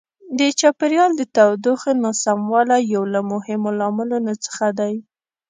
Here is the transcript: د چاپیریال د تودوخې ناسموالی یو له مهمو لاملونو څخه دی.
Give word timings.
د 0.39 0.41
چاپیریال 0.59 1.11
د 1.15 1.21
تودوخې 1.35 1.93
ناسموالی 2.03 2.81
یو 2.93 3.03
له 3.13 3.21
مهمو 3.31 3.69
لاملونو 3.79 4.33
څخه 4.45 4.65
دی. 4.79 4.93